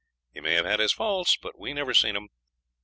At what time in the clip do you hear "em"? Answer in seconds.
2.15-2.29